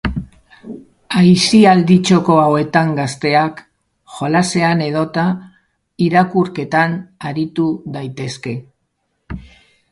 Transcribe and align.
Aisialdi 1.19 1.97
txoko 2.07 2.37
hauetan 2.45 2.89
gazteak 3.01 3.61
jolasean 4.15 4.83
edota 4.87 5.25
irakurketan 6.09 6.99
aritu 7.33 7.71
daitezke. 7.99 8.59